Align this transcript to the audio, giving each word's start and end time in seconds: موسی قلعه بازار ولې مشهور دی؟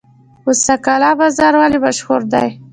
موسی 0.45 0.73
قلعه 0.85 1.11
بازار 1.19 1.53
ولې 1.57 1.79
مشهور 1.85 2.21
دی؟ 2.31 2.49